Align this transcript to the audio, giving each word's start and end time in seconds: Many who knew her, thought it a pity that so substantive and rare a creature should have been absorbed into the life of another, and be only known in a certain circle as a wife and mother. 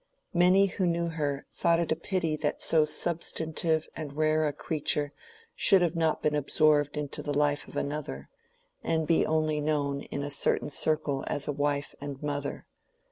Many 0.33 0.65
who 0.65 0.87
knew 0.87 1.09
her, 1.09 1.45
thought 1.51 1.79
it 1.79 1.91
a 1.91 1.95
pity 1.95 2.35
that 2.37 2.59
so 2.63 2.85
substantive 2.85 3.87
and 3.95 4.13
rare 4.17 4.47
a 4.47 4.51
creature 4.51 5.13
should 5.55 5.83
have 5.83 5.93
been 6.23 6.33
absorbed 6.33 6.97
into 6.97 7.21
the 7.21 7.35
life 7.37 7.67
of 7.67 7.75
another, 7.75 8.27
and 8.83 9.05
be 9.05 9.27
only 9.27 9.61
known 9.61 10.01
in 10.01 10.23
a 10.23 10.31
certain 10.31 10.69
circle 10.69 11.23
as 11.27 11.47
a 11.47 11.51
wife 11.51 11.93
and 12.01 12.23
mother. 12.23 12.65